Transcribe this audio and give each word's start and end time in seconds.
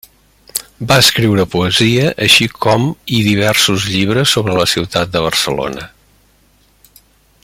Va 0.91 0.95
escriure 1.01 1.43
poesia, 1.55 2.07
així 2.27 2.47
com 2.67 2.87
i 3.19 3.21
diversos 3.27 3.85
llibres 3.91 4.33
sobre 4.39 4.57
la 4.61 4.67
ciutat 4.75 5.13
de 5.17 5.23
Barcelona. 5.27 5.89